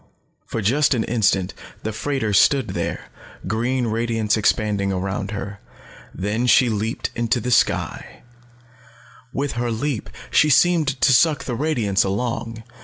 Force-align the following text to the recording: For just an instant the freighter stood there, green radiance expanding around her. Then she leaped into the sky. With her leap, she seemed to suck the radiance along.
For 0.47 0.63
just 0.63 0.95
an 0.95 1.03
instant 1.03 1.53
the 1.83 1.91
freighter 1.93 2.33
stood 2.33 2.69
there, 2.69 3.11
green 3.45 3.85
radiance 3.85 4.35
expanding 4.35 4.91
around 4.91 5.29
her. 5.29 5.59
Then 6.11 6.47
she 6.47 6.69
leaped 6.69 7.11
into 7.15 7.39
the 7.39 7.51
sky. 7.51 8.23
With 9.31 9.51
her 9.51 9.69
leap, 9.69 10.09
she 10.31 10.49
seemed 10.49 10.87
to 11.01 11.13
suck 11.13 11.43
the 11.43 11.53
radiance 11.53 12.03
along. 12.03 12.63